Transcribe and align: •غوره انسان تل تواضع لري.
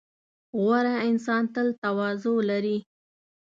•غوره 0.61 0.95
انسان 1.09 1.43
تل 1.53 1.67
تواضع 1.81 2.35
لري. 2.49 2.77